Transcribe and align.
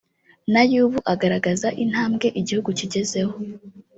n’ay’ubu 0.51 0.99
agaragaza 1.13 1.67
intambwe 1.83 2.27
igihugu 2.39 2.69
kigezeho 2.79 3.35